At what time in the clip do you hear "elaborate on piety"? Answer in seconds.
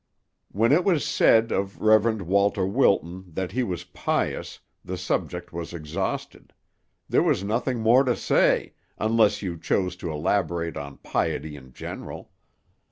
10.11-11.55